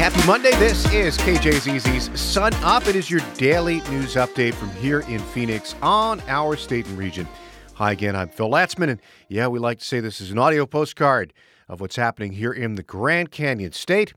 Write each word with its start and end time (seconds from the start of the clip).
happy 0.00 0.26
Monday. 0.26 0.52
This 0.52 0.90
is 0.94 1.18
KJZZ's 1.18 2.18
Sun 2.18 2.54
Up. 2.64 2.86
It 2.86 2.96
is 2.96 3.10
your 3.10 3.20
daily 3.34 3.82
news 3.90 4.14
update 4.14 4.54
from 4.54 4.70
here 4.76 5.00
in 5.00 5.18
Phoenix 5.18 5.74
on 5.82 6.22
our 6.26 6.56
state 6.56 6.86
and 6.86 6.96
region. 6.96 7.28
Hi 7.74 7.92
again, 7.92 8.16
I'm 8.16 8.30
Phil 8.30 8.48
Latzman, 8.48 8.88
and 8.88 9.00
yeah, 9.28 9.46
we 9.48 9.58
like 9.58 9.78
to 9.80 9.84
say 9.84 10.00
this 10.00 10.22
is 10.22 10.30
an 10.30 10.38
audio 10.38 10.64
postcard 10.64 11.34
of 11.68 11.82
what's 11.82 11.96
happening 11.96 12.32
here 12.32 12.50
in 12.50 12.76
the 12.76 12.82
Grand 12.82 13.30
Canyon 13.30 13.72
State. 13.72 14.14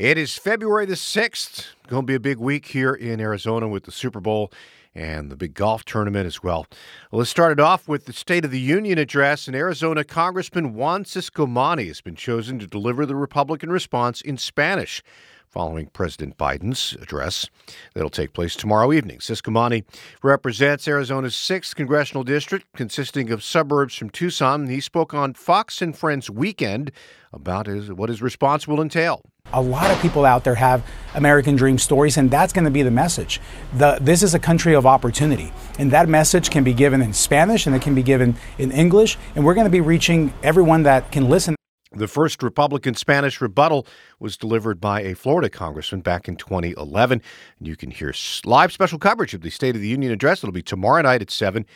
It 0.00 0.16
is 0.16 0.38
February 0.38 0.86
the 0.86 0.94
6th. 0.94 1.66
Going 1.86 2.04
to 2.04 2.06
be 2.06 2.14
a 2.14 2.20
big 2.20 2.38
week 2.38 2.68
here 2.68 2.94
in 2.94 3.20
Arizona 3.20 3.68
with 3.68 3.84
the 3.84 3.92
Super 3.92 4.18
Bowl 4.18 4.50
and 4.94 5.30
the 5.30 5.36
big 5.36 5.52
golf 5.52 5.84
tournament 5.84 6.26
as 6.26 6.42
well. 6.42 6.66
well. 7.10 7.18
Let's 7.18 7.28
start 7.28 7.52
it 7.52 7.60
off 7.60 7.86
with 7.86 8.06
the 8.06 8.14
State 8.14 8.46
of 8.46 8.50
the 8.50 8.58
Union 8.58 8.96
address. 8.96 9.46
And 9.46 9.54
Arizona 9.54 10.02
Congressman 10.02 10.72
Juan 10.72 11.04
Ciscomani 11.04 11.88
has 11.88 12.00
been 12.00 12.16
chosen 12.16 12.58
to 12.60 12.66
deliver 12.66 13.04
the 13.04 13.14
Republican 13.14 13.70
response 13.70 14.22
in 14.22 14.38
Spanish 14.38 15.02
following 15.50 15.86
President 15.86 16.38
Biden's 16.38 16.96
address 17.02 17.48
that'll 17.94 18.08
take 18.08 18.32
place 18.32 18.54
tomorrow 18.54 18.92
evening. 18.92 19.18
Ciscomani 19.18 19.84
represents 20.22 20.86
Arizona's 20.86 21.34
6th 21.34 21.74
congressional 21.74 22.22
district, 22.22 22.66
consisting 22.74 23.32
of 23.32 23.42
suburbs 23.42 23.96
from 23.96 24.10
Tucson. 24.10 24.68
He 24.68 24.80
spoke 24.80 25.12
on 25.12 25.34
Fox 25.34 25.82
and 25.82 25.96
Friends 25.96 26.30
Weekend 26.30 26.92
about 27.32 27.66
his, 27.66 27.92
what 27.92 28.08
his 28.08 28.22
response 28.22 28.68
will 28.68 28.80
entail. 28.80 29.22
A 29.52 29.60
lot 29.60 29.90
of 29.90 30.00
people 30.00 30.24
out 30.24 30.44
there 30.44 30.54
have 30.54 30.86
American 31.14 31.56
dream 31.56 31.78
stories, 31.78 32.16
and 32.16 32.30
that's 32.30 32.52
going 32.52 32.64
to 32.64 32.70
be 32.70 32.82
the 32.82 32.90
message. 32.90 33.40
The, 33.74 33.98
this 34.00 34.22
is 34.22 34.34
a 34.34 34.38
country 34.38 34.74
of 34.74 34.86
opportunity, 34.86 35.52
and 35.78 35.90
that 35.90 36.08
message 36.08 36.50
can 36.50 36.62
be 36.62 36.72
given 36.72 37.02
in 37.02 37.12
Spanish 37.12 37.66
and 37.66 37.74
it 37.74 37.82
can 37.82 37.94
be 37.94 38.04
given 38.04 38.36
in 38.58 38.70
English, 38.70 39.18
and 39.34 39.44
we're 39.44 39.54
going 39.54 39.66
to 39.66 39.70
be 39.70 39.80
reaching 39.80 40.32
everyone 40.44 40.84
that 40.84 41.10
can 41.10 41.28
listen. 41.28 41.56
The 41.92 42.06
first 42.06 42.40
Republican 42.44 42.94
Spanish 42.94 43.40
rebuttal 43.40 43.84
was 44.20 44.36
delivered 44.36 44.80
by 44.80 45.00
a 45.00 45.14
Florida 45.14 45.50
congressman 45.50 46.02
back 46.02 46.28
in 46.28 46.36
2011. 46.36 47.20
And 47.58 47.68
you 47.68 47.74
can 47.74 47.90
hear 47.90 48.14
live 48.44 48.72
special 48.72 48.98
coverage 48.98 49.34
of 49.34 49.40
the 49.40 49.50
State 49.50 49.74
of 49.74 49.82
the 49.82 49.88
Union 49.88 50.12
address. 50.12 50.44
It'll 50.44 50.52
be 50.52 50.62
tomorrow 50.62 51.02
night 51.02 51.20
at 51.20 51.32
7 51.32 51.66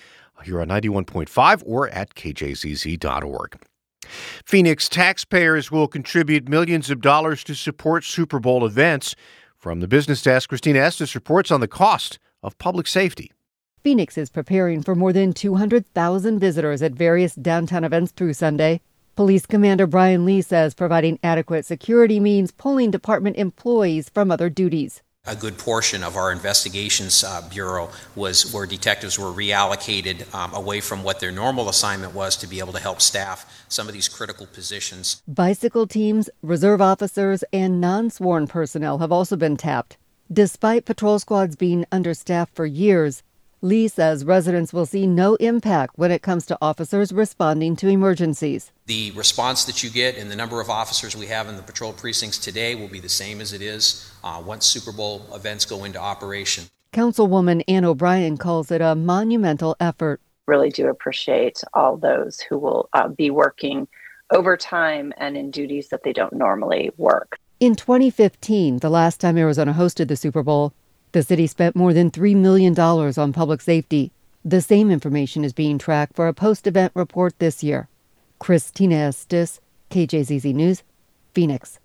here 0.44 0.60
on 0.60 0.68
91.5 0.68 1.62
or 1.66 1.88
at 1.88 2.14
kjzz.org. 2.14 3.58
Phoenix 4.44 4.88
taxpayers 4.88 5.72
will 5.72 5.88
contribute 5.88 6.48
millions 6.48 6.90
of 6.90 7.00
dollars 7.00 7.42
to 7.44 7.54
support 7.54 8.04
Super 8.04 8.38
Bowl 8.38 8.64
events. 8.64 9.16
From 9.56 9.80
the 9.80 9.88
business 9.88 10.22
desk, 10.22 10.50
Christina 10.50 10.78
Estes 10.78 11.14
reports 11.16 11.50
on 11.50 11.60
the 11.60 11.68
cost 11.68 12.20
of 12.42 12.56
public 12.58 12.86
safety. 12.86 13.32
Phoenix 13.82 14.16
is 14.16 14.30
preparing 14.30 14.82
for 14.82 14.94
more 14.94 15.12
than 15.12 15.32
200,000 15.32 16.38
visitors 16.38 16.82
at 16.82 16.92
various 16.92 17.34
downtown 17.34 17.82
events 17.82 18.12
through 18.12 18.34
Sunday. 18.34 18.80
Police 19.16 19.46
Commander 19.46 19.86
Brian 19.86 20.24
Lee 20.24 20.42
says 20.42 20.74
providing 20.74 21.20
adequate 21.22 21.64
security 21.64 22.18
means 22.18 22.50
pulling 22.50 22.90
department 22.90 23.36
employees 23.36 24.08
from 24.08 24.32
other 24.32 24.50
duties. 24.50 25.02
A 25.26 25.36
good 25.36 25.56
portion 25.56 26.02
of 26.02 26.16
our 26.16 26.32
investigations 26.32 27.22
uh, 27.22 27.48
bureau 27.48 27.90
was 28.16 28.52
where 28.52 28.66
detectives 28.66 29.16
were 29.16 29.30
reallocated 29.30 30.34
um, 30.34 30.52
away 30.52 30.80
from 30.80 31.04
what 31.04 31.20
their 31.20 31.30
normal 31.30 31.68
assignment 31.68 32.12
was 32.12 32.36
to 32.38 32.48
be 32.48 32.58
able 32.58 32.72
to 32.72 32.80
help 32.80 33.00
staff 33.00 33.64
some 33.68 33.86
of 33.86 33.94
these 33.94 34.08
critical 34.08 34.46
positions. 34.46 35.22
Bicycle 35.28 35.86
teams, 35.86 36.28
reserve 36.42 36.82
officers, 36.82 37.44
and 37.52 37.80
non 37.80 38.10
sworn 38.10 38.48
personnel 38.48 38.98
have 38.98 39.12
also 39.12 39.36
been 39.36 39.56
tapped. 39.56 39.96
Despite 40.30 40.84
patrol 40.84 41.20
squads 41.20 41.54
being 41.54 41.86
understaffed 41.92 42.54
for 42.54 42.66
years, 42.66 43.22
Lee 43.64 43.88
says 43.88 44.26
residents 44.26 44.74
will 44.74 44.84
see 44.84 45.06
no 45.06 45.36
impact 45.36 45.96
when 45.96 46.10
it 46.10 46.20
comes 46.20 46.44
to 46.44 46.58
officers 46.60 47.12
responding 47.12 47.76
to 47.76 47.88
emergencies. 47.88 48.70
The 48.84 49.10
response 49.12 49.64
that 49.64 49.82
you 49.82 49.88
get 49.88 50.18
and 50.18 50.30
the 50.30 50.36
number 50.36 50.60
of 50.60 50.68
officers 50.68 51.16
we 51.16 51.28
have 51.28 51.48
in 51.48 51.56
the 51.56 51.62
patrol 51.62 51.94
precincts 51.94 52.36
today 52.36 52.74
will 52.74 52.88
be 52.88 53.00
the 53.00 53.08
same 53.08 53.40
as 53.40 53.54
it 53.54 53.62
is 53.62 54.12
uh, 54.22 54.42
once 54.44 54.66
Super 54.66 54.92
Bowl 54.92 55.26
events 55.32 55.64
go 55.64 55.84
into 55.84 55.98
operation. 55.98 56.64
Councilwoman 56.92 57.62
Ann 57.66 57.86
O'Brien 57.86 58.36
calls 58.36 58.70
it 58.70 58.82
a 58.82 58.94
monumental 58.94 59.76
effort. 59.80 60.20
Really 60.46 60.68
do 60.68 60.88
appreciate 60.88 61.62
all 61.72 61.96
those 61.96 62.40
who 62.40 62.58
will 62.58 62.90
uh, 62.92 63.08
be 63.08 63.30
working 63.30 63.88
overtime 64.30 65.14
and 65.16 65.38
in 65.38 65.50
duties 65.50 65.88
that 65.88 66.02
they 66.02 66.12
don't 66.12 66.34
normally 66.34 66.90
work. 66.98 67.38
In 67.60 67.76
2015, 67.76 68.80
the 68.80 68.90
last 68.90 69.20
time 69.20 69.38
Arizona 69.38 69.72
hosted 69.72 70.08
the 70.08 70.16
Super 70.16 70.42
Bowl, 70.42 70.74
the 71.14 71.22
city 71.22 71.46
spent 71.46 71.76
more 71.76 71.92
than 71.92 72.10
$3 72.10 72.34
million 72.34 72.76
on 72.76 73.32
public 73.32 73.60
safety. 73.60 74.10
The 74.44 74.60
same 74.60 74.90
information 74.90 75.44
is 75.44 75.52
being 75.52 75.78
tracked 75.78 76.16
for 76.16 76.26
a 76.26 76.34
post 76.34 76.66
event 76.66 76.90
report 76.96 77.38
this 77.38 77.62
year. 77.62 77.88
Christina 78.40 78.96
Estes, 78.96 79.60
KJZZ 79.90 80.52
News, 80.52 80.82
Phoenix. 81.32 81.78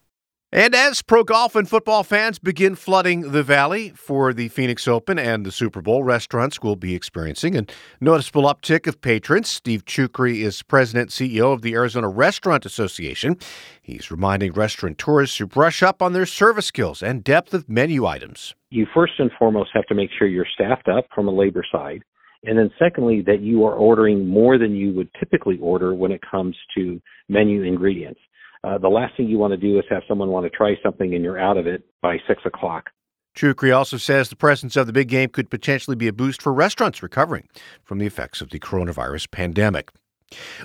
And 0.51 0.73
as 0.73 1.03
pro 1.03 1.23
golf 1.23 1.55
and 1.55 1.69
football 1.69 2.03
fans 2.03 2.39
begin 2.39 2.73
flooding 2.73 3.33
the 3.33 3.43
valley 3.43 3.89
for 3.89 4.33
the 4.33 4.47
Phoenix 4.47 4.87
Open 4.87 5.19
and 5.19 5.45
the 5.45 5.51
Super 5.51 5.79
Bowl, 5.79 6.01
restaurants 6.01 6.59
will 6.59 6.75
be 6.75 6.95
experiencing 6.95 7.55
a 7.55 7.67
noticeable 8.01 8.41
uptick 8.45 8.87
of 8.87 8.99
patrons. 8.99 9.47
Steve 9.47 9.85
Chucri 9.85 10.37
is 10.37 10.63
president 10.63 11.11
CEO 11.11 11.53
of 11.53 11.61
the 11.61 11.75
Arizona 11.75 12.09
Restaurant 12.09 12.65
Association. 12.65 13.37
He's 13.79 14.09
reminding 14.09 14.53
restaurateurs 14.53 15.35
to 15.35 15.45
brush 15.45 15.83
up 15.83 16.01
on 16.01 16.13
their 16.13 16.25
service 16.25 16.65
skills 16.65 17.03
and 17.03 17.23
depth 17.23 17.53
of 17.53 17.69
menu 17.69 18.07
items. 18.07 18.55
You 18.71 18.87
first 18.91 19.13
and 19.19 19.29
foremost 19.37 19.69
have 19.75 19.85
to 19.85 19.93
make 19.93 20.09
sure 20.17 20.27
you're 20.27 20.47
staffed 20.51 20.87
up 20.87 21.05
from 21.13 21.27
a 21.27 21.31
labor 21.31 21.63
side. 21.71 22.01
And 22.43 22.57
then 22.57 22.71
secondly, 22.79 23.21
that 23.27 23.41
you 23.41 23.65
are 23.65 23.75
ordering 23.75 24.27
more 24.27 24.57
than 24.57 24.75
you 24.75 24.93
would 24.93 25.09
typically 25.19 25.59
order 25.61 25.93
when 25.93 26.11
it 26.11 26.21
comes 26.21 26.55
to 26.75 26.99
menu 27.27 27.61
ingredients. 27.61 28.19
Uh, 28.63 28.77
the 28.77 28.89
last 28.89 29.15
thing 29.15 29.27
you 29.27 29.37
want 29.37 29.51
to 29.51 29.57
do 29.57 29.79
is 29.79 29.85
have 29.89 30.03
someone 30.07 30.29
want 30.29 30.45
to 30.45 30.49
try 30.49 30.75
something 30.83 31.13
and 31.13 31.23
you're 31.23 31.39
out 31.39 31.57
of 31.57 31.65
it 31.65 31.83
by 32.01 32.17
six 32.27 32.41
o'clock. 32.45 32.89
Chucri 33.35 33.75
also 33.75 33.97
says 33.97 34.29
the 34.29 34.35
presence 34.35 34.75
of 34.75 34.87
the 34.87 34.93
big 34.93 35.07
game 35.07 35.29
could 35.29 35.49
potentially 35.49 35.95
be 35.95 36.07
a 36.07 36.13
boost 36.13 36.41
for 36.41 36.53
restaurants 36.53 37.01
recovering 37.01 37.47
from 37.83 37.99
the 37.99 38.05
effects 38.05 38.41
of 38.41 38.49
the 38.49 38.59
coronavirus 38.59 39.31
pandemic. 39.31 39.91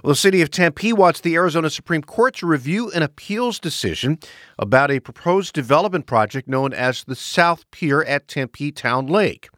Well, 0.02 0.10
the 0.10 0.16
city 0.16 0.42
of 0.42 0.50
Tempe 0.50 0.92
wants 0.92 1.20
the 1.20 1.36
Arizona 1.36 1.70
Supreme 1.70 2.02
Court 2.02 2.34
to 2.36 2.46
review 2.46 2.90
an 2.90 3.02
appeals 3.02 3.58
decision 3.58 4.18
about 4.58 4.90
a 4.90 5.00
proposed 5.00 5.54
development 5.54 6.06
project 6.06 6.48
known 6.48 6.72
as 6.72 7.04
the 7.04 7.16
South 7.16 7.70
Pier 7.70 8.02
at 8.02 8.28
Tempe 8.28 8.72
Town 8.72 9.06
Lake. 9.06 9.48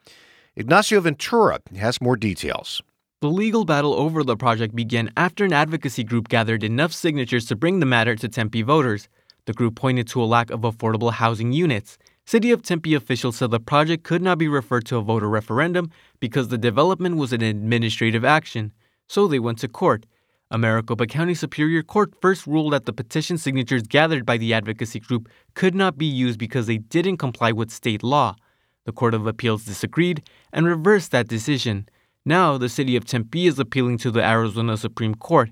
Ignacio 0.55 1.01
Ventura 1.01 1.61
has 1.77 2.01
more 2.01 2.17
details. 2.17 2.83
The 3.23 3.31
legal 3.31 3.65
battle 3.65 3.95
over 3.95 4.23
the 4.23 4.37
project 4.37 4.77
began 4.77 5.11
after 5.17 5.47
an 5.47 5.55
advocacy 5.55 6.05
group 6.05 6.29
gathered 6.29 6.63
enough 6.63 6.93
signatures 6.93 7.47
to 7.47 7.57
bring 7.57 7.81
the 7.81 7.87
matter 7.87 8.15
to 8.15 8.29
Tempe 8.29 8.61
voters. 8.61 9.09
The 9.47 9.55
group 9.55 9.75
pointed 9.75 10.07
to 10.09 10.23
a 10.23 10.27
lack 10.27 10.51
of 10.51 10.61
affordable 10.61 11.13
housing 11.13 11.51
units. 11.51 11.97
City 12.27 12.51
of 12.51 12.61
Tempe 12.61 12.93
officials 12.93 13.37
said 13.37 13.53
the 13.53 13.59
project 13.59 14.05
could 14.05 14.21
not 14.21 14.37
be 14.37 14.49
referred 14.49 14.85
to 14.87 14.99
a 14.99 15.01
voter 15.01 15.31
referendum 15.31 15.91
because 16.21 16.49
the 16.49 16.59
development 16.59 17.17
was 17.17 17.33
an 17.33 17.41
administrative 17.41 18.23
action, 18.23 18.71
so 19.07 19.27
they 19.27 19.39
went 19.39 19.61
to 19.61 19.69
court. 19.69 20.05
A 20.51 20.59
Maricopa 20.59 21.07
County 21.07 21.35
Superior 21.35 21.83
Court 21.83 22.13
first 22.21 22.47
ruled 22.47 22.75
that 22.75 22.85
the 22.85 22.93
petition 22.93 23.39
signatures 23.39 23.85
gathered 23.85 24.27
by 24.27 24.37
the 24.37 24.53
advocacy 24.53 25.01
group 25.01 25.31
could 25.55 25.75
not 25.75 25.97
be 25.97 26.05
used 26.05 26.39
because 26.39 26.67
they 26.67 26.79
didn't 26.79 27.17
comply 27.17 27.51
with 27.51 27.71
state 27.71 28.03
law. 28.03 28.37
The 28.85 28.93
Court 28.93 29.15
of 29.15 29.27
Appeals 29.27 29.65
disagreed 29.65 30.23
and 30.53 30.67
reversed 30.67 31.13
that 31.13 31.29
decision. 31.29 31.89
Now, 32.29 32.59
the 32.59 32.69
city 32.69 32.97
of 32.97 33.05
Tempe 33.05 33.47
is 33.47 33.57
appealing 33.57 33.99
to 33.99 34.11
the 34.11 34.21
Arizona 34.21 34.77
Supreme 34.77 35.15
Court. 35.15 35.51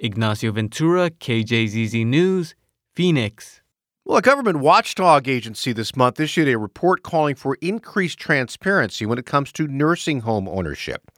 Ignacio 0.00 0.50
Ventura, 0.50 1.08
KJZZ 1.08 2.04
News, 2.04 2.56
Phoenix. 2.96 3.60
Well, 4.04 4.18
a 4.18 4.22
government 4.22 4.58
watchdog 4.58 5.28
agency 5.28 5.72
this 5.72 5.94
month 5.94 6.18
issued 6.18 6.48
a 6.48 6.58
report 6.58 7.04
calling 7.04 7.36
for 7.36 7.56
increased 7.60 8.18
transparency 8.18 9.06
when 9.06 9.18
it 9.18 9.24
comes 9.24 9.52
to 9.52 9.68
nursing 9.68 10.22
home 10.22 10.48
ownership. 10.48 11.08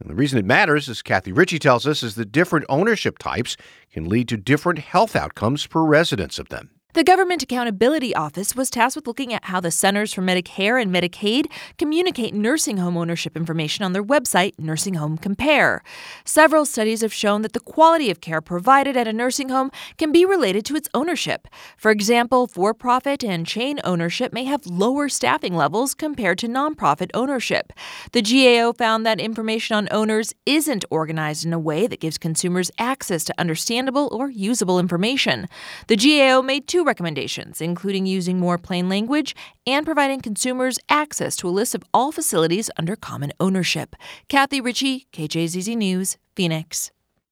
And 0.00 0.08
the 0.08 0.14
reason 0.14 0.38
it 0.38 0.46
matters, 0.46 0.88
as 0.88 1.02
Kathy 1.02 1.30
Ritchie 1.30 1.58
tells 1.58 1.86
us, 1.86 2.02
is 2.02 2.14
that 2.14 2.32
different 2.32 2.64
ownership 2.70 3.18
types 3.18 3.54
can 3.92 4.08
lead 4.08 4.28
to 4.28 4.38
different 4.38 4.78
health 4.78 5.14
outcomes 5.14 5.62
for 5.62 5.84
residents 5.84 6.38
of 6.38 6.48
them. 6.48 6.70
The 6.94 7.04
Government 7.04 7.42
Accountability 7.42 8.14
Office 8.14 8.56
was 8.56 8.70
tasked 8.70 8.96
with 8.96 9.06
looking 9.06 9.34
at 9.34 9.44
how 9.44 9.60
the 9.60 9.70
Centers 9.70 10.14
for 10.14 10.22
Medicare 10.22 10.80
and 10.80 10.90
Medicaid 10.90 11.52
communicate 11.76 12.32
nursing 12.32 12.78
home 12.78 12.96
ownership 12.96 13.36
information 13.36 13.84
on 13.84 13.92
their 13.92 14.02
website, 14.02 14.58
Nursing 14.58 14.94
Home 14.94 15.18
Compare. 15.18 15.82
Several 16.24 16.64
studies 16.64 17.02
have 17.02 17.12
shown 17.12 17.42
that 17.42 17.52
the 17.52 17.60
quality 17.60 18.10
of 18.10 18.22
care 18.22 18.40
provided 18.40 18.96
at 18.96 19.06
a 19.06 19.12
nursing 19.12 19.50
home 19.50 19.70
can 19.98 20.12
be 20.12 20.24
related 20.24 20.64
to 20.64 20.76
its 20.76 20.88
ownership. 20.94 21.46
For 21.76 21.90
example, 21.90 22.46
for 22.46 22.72
profit 22.72 23.22
and 23.22 23.46
chain 23.46 23.80
ownership 23.84 24.32
may 24.32 24.44
have 24.44 24.64
lower 24.64 25.10
staffing 25.10 25.54
levels 25.54 25.92
compared 25.92 26.38
to 26.38 26.48
nonprofit 26.48 27.10
ownership. 27.12 27.70
The 28.12 28.22
GAO 28.22 28.72
found 28.72 29.04
that 29.04 29.20
information 29.20 29.76
on 29.76 29.88
owners 29.90 30.34
isn't 30.46 30.86
organized 30.88 31.44
in 31.44 31.52
a 31.52 31.58
way 31.58 31.86
that 31.86 32.00
gives 32.00 32.16
consumers 32.16 32.70
access 32.78 33.24
to 33.24 33.34
understandable 33.36 34.08
or 34.10 34.30
usable 34.30 34.78
information. 34.78 35.48
The 35.88 35.96
GAO 35.96 36.40
made 36.40 36.66
two 36.66 36.78
recommendations, 36.88 37.60
including 37.60 38.06
using 38.06 38.40
more 38.40 38.58
plain 38.58 38.88
language 38.88 39.36
and 39.64 39.86
providing 39.86 40.20
consumers 40.20 40.80
access 40.88 41.36
to 41.36 41.48
a 41.48 41.50
list 41.50 41.76
of 41.76 41.84
all 41.94 42.10
facilities 42.10 42.68
under 42.76 42.96
common 42.96 43.32
ownership. 43.38 43.94
Kathy 44.28 44.60
Ritchie, 44.60 45.06
KJZZ 45.12 45.76
News, 45.76 46.16
Phoenix. 46.34 46.90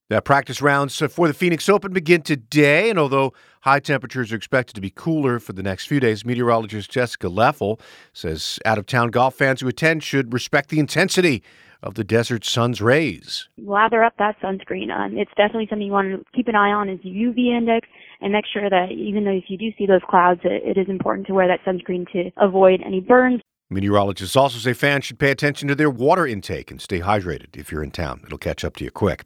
Now, 0.09 0.21
practice 0.21 0.63
rounds 0.63 0.97
for 0.97 1.27
the 1.27 1.35
Phoenix 1.35 1.69
Open 1.69 1.93
begin 1.93 2.23
today, 2.23 2.91
and 2.91 2.99
although 2.99 3.33
high 3.63 3.81
temperatures 3.81 4.33
are 4.33 4.37
expected 4.37 4.75
to 4.77 4.81
be 4.81 4.91
cooler 4.91 5.41
for 5.41 5.53
the 5.53 5.65
next 5.65 5.87
few 5.87 5.99
days, 5.99 6.25
meteorologist 6.25 6.93
Jessica 6.93 7.27
Leffel 7.27 7.81
says 8.13 8.61
out 8.65 8.79
of 8.79 8.87
town 8.87 9.11
golf 9.11 9.35
fans 9.35 9.61
who 9.63 9.67
attend 9.67 10.05
should 10.05 10.33
respect 10.33 10.69
the 10.69 10.79
intensity 10.79 11.43
of 11.83 11.95
the 11.95 12.05
desert 12.05 12.45
sun's 12.45 12.81
rays. 12.81 13.49
Lather 13.59 14.03
up 14.03 14.15
that 14.19 14.41
sunscreen. 14.41 14.91
Um, 14.91 15.17
it's 15.17 15.31
definitely 15.37 15.67
something 15.69 15.87
you 15.87 15.93
want 15.93 16.13
to 16.13 16.25
keep 16.35 16.49
an 16.49 16.57
eye 16.57 16.73
on 16.73 16.89
is 16.89 17.01
UV 17.01 17.57
index 17.57 17.89
and 18.21 18.33
make 18.33 18.45
sure 18.53 18.69
that 18.69 18.93
even 18.93 19.25
though 19.25 19.31
if 19.31 19.45
you 19.49 19.59
do 19.59 19.71
see 19.79 19.87
those 19.87 20.01
clouds, 20.09 20.41
it, 20.45 20.77
it 20.77 20.81
is 20.81 20.89
important 20.89 21.27
to 21.27 21.35
wear 21.35 21.49
that 21.49 21.65
sunscreen 21.65 22.11
to 22.13 22.31
avoid 22.37 22.81
any 22.85 23.01
burns. 23.01 23.41
Meteorologists 23.69 24.37
also 24.37 24.59
say 24.59 24.73
fans 24.73 25.05
should 25.05 25.19
pay 25.19 25.33
attention 25.33 25.67
to 25.67 25.75
their 25.75 25.91
water 25.91 26.25
intake 26.25 26.71
and 26.71 26.81
stay 26.81 27.01
hydrated 27.01 27.57
if 27.57 27.73
you're 27.73 27.83
in 27.83 27.91
town. 27.91 28.23
It'll 28.25 28.39
catch 28.39 28.65
up 28.65 28.77
to 28.77 28.85
you 28.85 28.93
quick. 28.93 29.25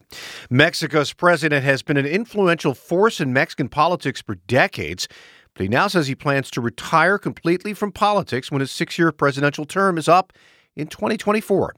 Mexico's 0.49 1.13
president 1.13 1.63
has 1.63 1.83
been 1.83 1.99
an 1.99 2.07
influential 2.07 2.73
force 2.73 3.21
in 3.21 3.35
Mexican 3.35 3.69
politics 3.69 4.23
for 4.23 4.37
decades, 4.47 5.09
but 5.53 5.65
he 5.65 5.69
now 5.69 5.89
says 5.89 6.07
he 6.07 6.15
plans 6.15 6.51
to 6.53 6.63
retire 6.63 7.19
completely 7.19 7.75
from 7.75 7.93
politics 7.93 8.51
when 8.51 8.61
his 8.61 8.71
six 8.71 8.99
year 8.99 9.13
presidential 9.13 9.67
term 9.67 9.99
is 9.99 10.09
up 10.09 10.33
in 10.75 10.87
2024. 10.87 11.75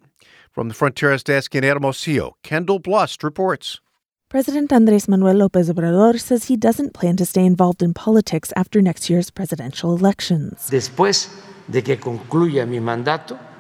From 0.53 0.69
the 0.69 0.75
Fronteras 0.75 1.25
desk 1.25 1.55
in 1.55 1.65
Hermosillo, 1.65 2.37
Kendall 2.43 2.79
Blust 2.79 3.25
reports. 3.25 3.81
President 4.29 4.71
Andres 4.71 5.09
Manuel 5.09 5.37
Lopez 5.37 5.71
Obrador 5.71 6.21
says 6.21 6.45
he 6.45 6.59
doesn't 6.59 6.93
plan 6.93 7.17
to 7.17 7.25
stay 7.25 7.47
involved 7.47 7.83
in 7.83 7.95
politics 7.95 8.53
after 8.55 8.83
next 8.83 9.09
year's 9.09 9.31
presidential 9.31 9.97
elections. 9.97 10.69
Después 10.71 11.31
de 11.69 11.83
que 11.83 11.97
concluya 11.97 12.67
mi 12.67 12.81
mandato, 12.81 13.35
me 13.35 13.41
retiro. 13.41 13.52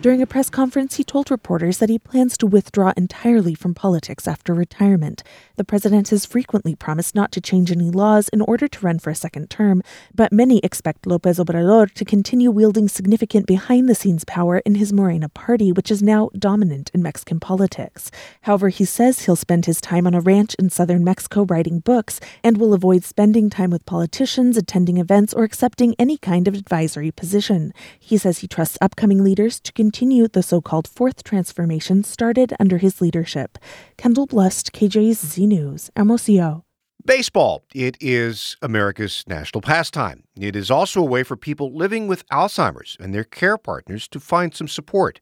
During 0.00 0.20
a 0.20 0.26
press 0.26 0.50
conference, 0.50 0.96
he 0.96 1.04
told 1.04 1.30
reporters 1.30 1.78
that 1.78 1.88
he 1.88 1.98
plans 1.98 2.36
to 2.38 2.46
withdraw 2.46 2.92
entirely 2.96 3.54
from 3.54 3.72
politics 3.72 4.26
after 4.26 4.52
retirement. 4.52 5.22
The 5.54 5.64
president 5.64 6.08
has 6.08 6.26
frequently 6.26 6.74
promised 6.74 7.14
not 7.14 7.30
to 7.32 7.40
change 7.40 7.70
any 7.70 7.90
laws 7.90 8.28
in 8.30 8.40
order 8.40 8.66
to 8.66 8.80
run 8.80 8.98
for 8.98 9.10
a 9.10 9.14
second 9.14 9.50
term, 9.50 9.82
but 10.12 10.32
many 10.32 10.58
expect 10.58 11.06
Lopez 11.06 11.38
Obrador 11.38 11.92
to 11.92 12.04
continue 12.04 12.50
wielding 12.50 12.88
significant 12.88 13.46
behind 13.46 13.88
the 13.88 13.94
scenes 13.94 14.24
power 14.24 14.58
in 14.58 14.74
his 14.74 14.92
Morena 14.92 15.28
party, 15.28 15.70
which 15.70 15.92
is 15.92 16.02
now 16.02 16.30
dominant 16.36 16.90
in 16.92 17.02
Mexican 17.02 17.38
politics. 17.38 18.10
However, 18.42 18.68
he 18.68 18.84
says 18.84 19.20
he'll 19.20 19.36
spend 19.36 19.66
his 19.66 19.80
time 19.80 20.08
on 20.08 20.14
a 20.14 20.20
ranch 20.20 20.54
in 20.56 20.70
southern 20.70 21.04
Mexico 21.04 21.44
writing 21.44 21.78
books 21.78 22.18
and 22.42 22.58
will 22.58 22.74
avoid 22.74 23.04
spending 23.04 23.48
time 23.48 23.70
with 23.70 23.86
politicians, 23.86 24.56
attending 24.56 24.96
events, 24.96 25.32
or 25.32 25.44
accepting 25.44 25.94
any 26.00 26.18
kind 26.18 26.48
of 26.48 26.54
advisory 26.54 27.12
position. 27.12 27.72
He 27.98 28.18
says 28.18 28.38
he 28.38 28.48
trusts 28.48 28.78
upcoming 28.80 29.03
upcoming 29.04 29.22
leaders 29.22 29.60
to 29.60 29.70
continue 29.70 30.26
the 30.26 30.42
so 30.42 30.62
called 30.62 30.88
fourth 30.88 31.22
transformation 31.24 32.02
started 32.02 32.54
under 32.58 32.78
his 32.78 33.02
leadership. 33.02 33.58
Kendall 33.98 34.24
Blust, 34.24 34.72
KJZZ 34.72 35.46
News, 35.46 35.90
Hermosillo. 35.94 36.64
Baseball. 37.04 37.66
It 37.74 37.98
is 38.00 38.56
America's 38.62 39.22
national 39.26 39.60
pastime. 39.60 40.24
It 40.40 40.56
is 40.56 40.70
also 40.70 41.02
a 41.02 41.04
way 41.04 41.22
for 41.22 41.36
people 41.36 41.76
living 41.76 42.08
with 42.08 42.26
Alzheimer's 42.30 42.96
and 42.98 43.12
their 43.14 43.24
care 43.24 43.58
partners 43.58 44.08
to 44.08 44.18
find 44.18 44.54
some 44.54 44.68
support. 44.68 45.20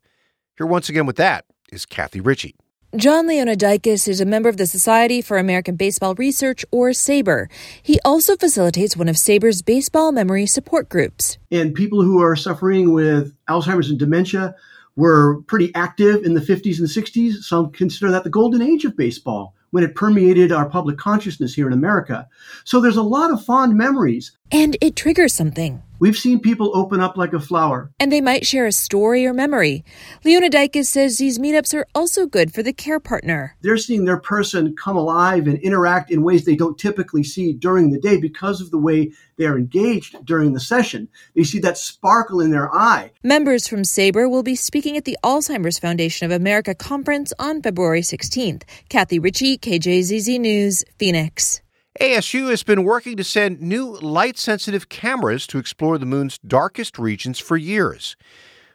Here 0.56 0.66
once 0.66 0.88
again 0.88 1.06
with 1.06 1.16
that 1.16 1.44
is 1.72 1.84
Kathy 1.84 2.20
Ritchie. 2.20 2.54
John 2.94 3.26
Leonidakis 3.26 4.06
is 4.06 4.20
a 4.20 4.26
member 4.26 4.50
of 4.50 4.58
the 4.58 4.66
Society 4.66 5.22
for 5.22 5.38
American 5.38 5.76
Baseball 5.76 6.14
Research, 6.16 6.62
or 6.70 6.90
SABR. 6.90 7.46
He 7.82 7.98
also 8.04 8.36
facilitates 8.36 8.98
one 8.98 9.08
of 9.08 9.16
SABR's 9.16 9.62
baseball 9.62 10.12
memory 10.12 10.44
support 10.44 10.90
groups. 10.90 11.38
And 11.50 11.74
people 11.74 12.02
who 12.02 12.20
are 12.22 12.36
suffering 12.36 12.92
with 12.92 13.34
Alzheimer's 13.48 13.88
and 13.88 13.98
dementia 13.98 14.54
were 14.94 15.40
pretty 15.44 15.74
active 15.74 16.22
in 16.22 16.34
the 16.34 16.40
50s 16.42 16.80
and 16.80 16.86
60s. 16.86 17.42
Some 17.42 17.70
consider 17.70 18.10
that 18.10 18.24
the 18.24 18.30
golden 18.30 18.60
age 18.60 18.84
of 18.84 18.94
baseball 18.94 19.54
when 19.70 19.84
it 19.84 19.94
permeated 19.94 20.52
our 20.52 20.68
public 20.68 20.98
consciousness 20.98 21.54
here 21.54 21.66
in 21.66 21.72
America. 21.72 22.28
So 22.64 22.78
there's 22.78 22.98
a 22.98 23.02
lot 23.02 23.30
of 23.30 23.42
fond 23.42 23.74
memories. 23.74 24.36
And 24.54 24.76
it 24.82 24.96
triggers 24.96 25.32
something. 25.32 25.82
We've 25.98 26.18
seen 26.18 26.38
people 26.40 26.76
open 26.76 27.00
up 27.00 27.16
like 27.16 27.32
a 27.32 27.40
flower. 27.40 27.90
And 27.98 28.12
they 28.12 28.20
might 28.20 28.44
share 28.44 28.66
a 28.66 28.72
story 28.72 29.24
or 29.24 29.32
memory. 29.32 29.82
Leona 30.26 30.50
Leonidakis 30.50 30.84
says 30.84 31.16
these 31.16 31.38
meetups 31.38 31.72
are 31.72 31.86
also 31.94 32.26
good 32.26 32.52
for 32.52 32.62
the 32.62 32.74
care 32.74 33.00
partner. 33.00 33.56
They're 33.62 33.78
seeing 33.78 34.04
their 34.04 34.20
person 34.20 34.76
come 34.76 34.98
alive 34.98 35.46
and 35.46 35.58
interact 35.60 36.10
in 36.10 36.22
ways 36.22 36.44
they 36.44 36.54
don't 36.54 36.76
typically 36.76 37.24
see 37.24 37.54
during 37.54 37.92
the 37.92 37.98
day 37.98 38.18
because 38.18 38.60
of 38.60 38.70
the 38.70 38.76
way 38.76 39.12
they're 39.38 39.56
engaged 39.56 40.22
during 40.26 40.52
the 40.52 40.60
session. 40.60 41.08
They 41.34 41.44
see 41.44 41.60
that 41.60 41.78
sparkle 41.78 42.42
in 42.42 42.50
their 42.50 42.70
eye. 42.74 43.12
Members 43.22 43.66
from 43.66 43.84
SABR 43.84 44.28
will 44.28 44.42
be 44.42 44.54
speaking 44.54 44.98
at 44.98 45.06
the 45.06 45.16
Alzheimer's 45.24 45.78
Foundation 45.78 46.30
of 46.30 46.30
America 46.30 46.74
conference 46.74 47.32
on 47.38 47.62
February 47.62 48.02
16th. 48.02 48.64
Kathy 48.90 49.18
Ritchie, 49.18 49.56
KJZZ 49.56 50.38
News, 50.38 50.84
Phoenix. 50.98 51.61
ASU 52.00 52.48
has 52.48 52.62
been 52.62 52.84
working 52.84 53.18
to 53.18 53.24
send 53.24 53.60
new 53.60 53.98
light 53.98 54.38
sensitive 54.38 54.88
cameras 54.88 55.46
to 55.46 55.58
explore 55.58 55.98
the 55.98 56.06
moon's 56.06 56.38
darkest 56.38 56.98
regions 56.98 57.38
for 57.38 57.58
years. 57.58 58.16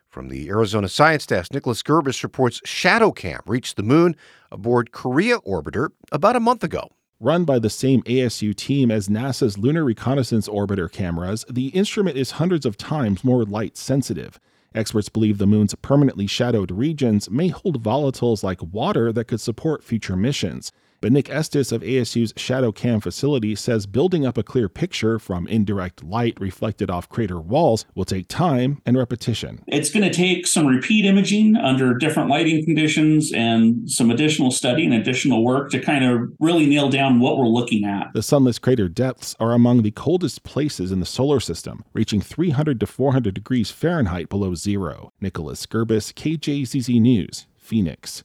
From 0.08 0.30
the 0.30 0.48
Arizona 0.50 0.88
Science 0.88 1.26
Desk, 1.26 1.52
Nicholas 1.52 1.82
Gerbis 1.82 2.22
reports 2.22 2.62
ShadowCam 2.62 3.40
reached 3.48 3.76
the 3.76 3.82
moon 3.82 4.16
aboard 4.52 4.92
Korea 4.92 5.40
Orbiter 5.40 5.90
about 6.12 6.36
a 6.36 6.40
month 6.40 6.64
ago. 6.64 6.92
Run 7.20 7.44
by 7.44 7.58
the 7.58 7.72
same 7.72 8.04
ASU 8.04 8.56
team 8.56 8.92
as 8.92 9.08
NASA's 9.08 9.58
Lunar 9.58 9.84
Reconnaissance 9.84 10.48
Orbiter 10.48 10.90
cameras, 10.90 11.44
the 11.50 11.70
instrument 11.70 12.18
is 12.18 12.32
hundreds 12.32 12.68
of 12.68 12.78
times 12.78 13.24
more 13.24 13.44
light 13.44 13.78
sensitive. 13.78 14.40
Experts 14.76 15.10
believe 15.10 15.40
the 15.40 15.48
moon's 15.48 15.74
permanently 15.74 16.28
shadowed 16.28 16.70
regions 16.70 17.32
may 17.32 17.48
hold 17.48 17.82
volatiles 17.82 18.44
like 18.44 18.62
water 18.62 19.12
that 19.12 19.26
could 19.26 19.42
support 19.42 19.84
future 19.84 20.16
missions. 20.16 20.72
But 21.00 21.12
Nick 21.12 21.30
Estes 21.30 21.72
of 21.72 21.82
ASU's 21.82 22.34
Shadow 22.38 22.72
Cam 22.72 23.02
facility 23.02 23.54
says 23.56 23.86
building 23.86 24.26
up 24.26 24.38
a 24.38 24.44
clear 24.44 24.68
picture 24.68 25.20
from 25.20 25.48
indirect 25.48 26.04
light 26.04 26.40
reflected 26.40 26.90
off 26.90 27.08
crater 27.08 27.40
walls 27.40 27.86
will 27.94 28.06
take 28.06 28.28
time 28.28 28.82
and 28.86 28.98
repetition. 28.98 29.64
It's 29.68 29.92
going 29.92 30.04
to 30.04 30.14
take 30.14 30.48
some 30.48 30.66
repeat 30.66 31.06
imaging 31.06 31.56
under 31.56 31.94
different 31.94 32.30
lighting 32.30 32.66
conditions 32.66 33.32
and 33.32 33.90
some 33.90 34.10
additional 34.10 34.52
study 34.52 34.86
and 34.86 34.94
additional 34.94 35.44
work 35.44 35.70
to 35.72 35.80
kind 35.80 36.04
of 36.04 36.32
really 36.40 36.66
nail 36.66 36.90
down 36.90 37.20
what 37.20 37.38
we're 37.38 37.46
looking 37.46 37.86
at. 37.86 38.08
The 38.14 38.24
sunless 38.24 38.58
crater 38.58 38.90
depths 38.90 39.36
are 39.40 39.54
among 39.54 39.84
the 39.84 39.92
coldest 39.92 40.44
places 40.44 40.92
in 40.92 41.00
the 41.00 41.06
solar 41.06 41.40
system, 41.40 41.86
reaching 41.94 42.22
300 42.22 42.80
to 42.80 42.88
400 42.88 43.34
degrees 43.34 43.70
Fahrenheit 43.70 44.30
below 44.30 44.56
zero. 44.56 45.12
Nicholas 45.22 45.66
Gerbis, 45.66 46.14
KJZZ 46.14 47.00
News, 47.00 47.46
Phoenix. 47.56 48.24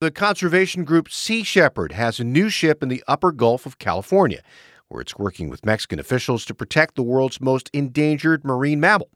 The 0.00 0.10
conservation 0.10 0.84
group 0.84 1.10
Sea 1.10 1.42
Shepherd 1.42 1.92
has 1.92 2.18
a 2.18 2.24
new 2.24 2.48
ship 2.48 2.82
in 2.82 2.88
the 2.88 3.04
upper 3.06 3.32
Gulf 3.32 3.66
of 3.66 3.78
California, 3.78 4.40
where 4.88 5.02
it's 5.02 5.18
working 5.18 5.50
with 5.50 5.66
Mexican 5.66 5.98
officials 5.98 6.46
to 6.46 6.54
protect 6.54 6.94
the 6.94 7.02
world's 7.02 7.38
most 7.38 7.68
endangered 7.74 8.42
marine 8.42 8.80
mammal. 8.80 9.10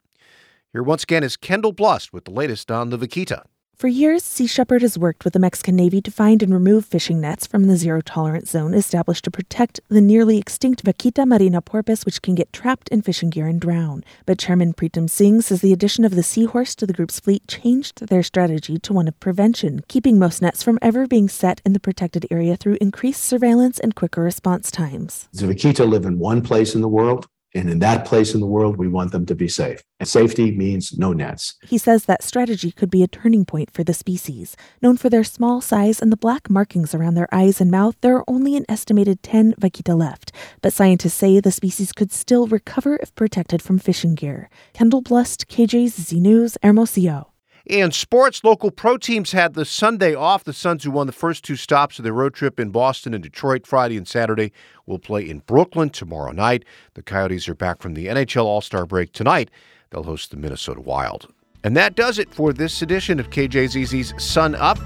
Here 0.74 0.82
once 0.82 1.02
again 1.02 1.24
is 1.24 1.38
Kendall 1.38 1.72
Blust 1.72 2.12
with 2.12 2.26
the 2.26 2.32
latest 2.32 2.70
on 2.70 2.90
the 2.90 2.98
Vaquita. 2.98 3.44
For 3.76 3.88
years, 3.88 4.22
Sea 4.22 4.46
Shepherd 4.46 4.82
has 4.82 4.96
worked 4.96 5.24
with 5.24 5.32
the 5.32 5.40
Mexican 5.40 5.74
Navy 5.74 6.00
to 6.00 6.10
find 6.12 6.44
and 6.44 6.54
remove 6.54 6.86
fishing 6.86 7.20
nets 7.20 7.44
from 7.44 7.66
the 7.66 7.76
zero 7.76 8.00
tolerance 8.00 8.50
zone 8.50 8.72
established 8.72 9.24
to 9.24 9.32
protect 9.32 9.80
the 9.88 10.00
nearly 10.00 10.38
extinct 10.38 10.84
Vaquita 10.84 11.26
marina 11.26 11.60
porpoise, 11.60 12.06
which 12.06 12.22
can 12.22 12.36
get 12.36 12.52
trapped 12.52 12.88
in 12.90 13.02
fishing 13.02 13.30
gear 13.30 13.48
and 13.48 13.60
drown. 13.60 14.04
But 14.26 14.38
Chairman 14.38 14.74
Pritam 14.74 15.10
Singh 15.10 15.40
says 15.40 15.60
the 15.60 15.72
addition 15.72 16.04
of 16.04 16.14
the 16.14 16.22
Seahorse 16.22 16.76
to 16.76 16.86
the 16.86 16.92
group's 16.92 17.18
fleet 17.18 17.48
changed 17.48 18.06
their 18.06 18.22
strategy 18.22 18.78
to 18.78 18.92
one 18.92 19.08
of 19.08 19.18
prevention, 19.18 19.82
keeping 19.88 20.20
most 20.20 20.40
nets 20.40 20.62
from 20.62 20.78
ever 20.80 21.08
being 21.08 21.28
set 21.28 21.60
in 21.66 21.72
the 21.72 21.80
protected 21.80 22.26
area 22.30 22.56
through 22.56 22.78
increased 22.80 23.24
surveillance 23.24 23.80
and 23.80 23.96
quicker 23.96 24.22
response 24.22 24.70
times. 24.70 25.28
The 25.32 25.48
Vaquita 25.48 25.84
live 25.84 26.04
in 26.04 26.20
one 26.20 26.42
place 26.42 26.76
in 26.76 26.80
the 26.80 26.88
world. 26.88 27.26
And 27.54 27.70
in 27.70 27.78
that 27.78 28.04
place 28.04 28.34
in 28.34 28.40
the 28.40 28.46
world, 28.46 28.76
we 28.76 28.88
want 28.88 29.12
them 29.12 29.26
to 29.26 29.34
be 29.34 29.48
safe. 29.48 29.80
And 30.00 30.08
safety 30.08 30.50
means 30.50 30.98
no 30.98 31.12
nets. 31.12 31.54
He 31.64 31.78
says 31.78 32.06
that 32.06 32.24
strategy 32.24 32.72
could 32.72 32.90
be 32.90 33.02
a 33.02 33.08
turning 33.08 33.44
point 33.44 33.70
for 33.70 33.84
the 33.84 33.94
species. 33.94 34.56
Known 34.82 34.96
for 34.96 35.08
their 35.08 35.22
small 35.22 35.60
size 35.60 36.02
and 36.02 36.10
the 36.10 36.16
black 36.16 36.50
markings 36.50 36.94
around 36.94 37.14
their 37.14 37.32
eyes 37.32 37.60
and 37.60 37.70
mouth, 37.70 37.96
there 38.00 38.16
are 38.16 38.24
only 38.26 38.56
an 38.56 38.64
estimated 38.68 39.22
10 39.22 39.54
vaquita 39.54 39.96
left. 39.96 40.32
But 40.62 40.72
scientists 40.72 41.14
say 41.14 41.38
the 41.38 41.52
species 41.52 41.92
could 41.92 42.12
still 42.12 42.46
recover 42.46 42.96
if 42.96 43.14
protected 43.14 43.62
from 43.62 43.78
fishing 43.78 44.14
gear. 44.14 44.50
Kendall 44.72 45.02
Blust, 45.02 45.46
KJZZ 45.48 46.20
News, 46.20 46.58
Hermosillo. 46.62 47.33
In 47.66 47.92
sports, 47.92 48.44
local 48.44 48.70
pro 48.70 48.98
teams 48.98 49.32
had 49.32 49.54
the 49.54 49.64
Sunday 49.64 50.14
off. 50.14 50.44
The 50.44 50.52
Suns, 50.52 50.84
who 50.84 50.90
won 50.90 51.06
the 51.06 51.14
first 51.14 51.42
two 51.42 51.56
stops 51.56 51.98
of 51.98 52.02
their 52.02 52.12
road 52.12 52.34
trip 52.34 52.60
in 52.60 52.68
Boston 52.68 53.14
and 53.14 53.22
Detroit 53.22 53.66
Friday 53.66 53.96
and 53.96 54.06
Saturday, 54.06 54.52
will 54.84 54.98
play 54.98 55.26
in 55.26 55.38
Brooklyn 55.38 55.88
tomorrow 55.88 56.32
night. 56.32 56.66
The 56.92 57.02
Coyotes 57.02 57.48
are 57.48 57.54
back 57.54 57.80
from 57.80 57.94
the 57.94 58.08
NHL 58.08 58.44
All 58.44 58.60
Star 58.60 58.84
break 58.84 59.12
tonight. 59.12 59.50
They'll 59.88 60.02
host 60.02 60.30
the 60.30 60.36
Minnesota 60.36 60.82
Wild. 60.82 61.32
And 61.62 61.74
that 61.74 61.94
does 61.96 62.18
it 62.18 62.34
for 62.34 62.52
this 62.52 62.82
edition 62.82 63.18
of 63.18 63.30
KJZZ's 63.30 64.22
Sun 64.22 64.56
Up, 64.56 64.78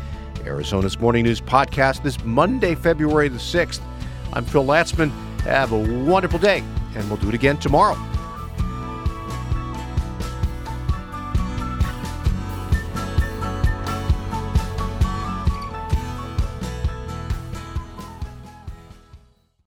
Arizona's 0.44 1.00
Morning 1.00 1.24
News 1.24 1.40
podcast, 1.40 2.04
this 2.04 2.22
Monday, 2.24 2.76
February 2.76 3.28
the 3.28 3.38
6th. 3.38 3.80
I'm 4.32 4.44
Phil 4.44 4.64
Latzman. 4.64 5.10
Have 5.40 5.72
a 5.72 6.04
wonderful 6.04 6.38
day, 6.38 6.62
and 6.94 7.08
we'll 7.08 7.16
do 7.16 7.28
it 7.28 7.34
again 7.34 7.56
tomorrow. 7.56 7.96